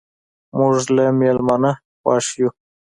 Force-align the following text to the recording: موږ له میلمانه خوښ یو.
موږ 0.57 0.75
له 0.95 1.05
میلمانه 1.19 1.71
خوښ 2.01 2.25
یو. 2.41 2.49